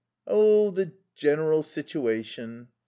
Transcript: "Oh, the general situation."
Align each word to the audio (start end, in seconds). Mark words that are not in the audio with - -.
"Oh, 0.25 0.71
the 0.71 0.93
general 1.13 1.61
situation." 1.61 2.69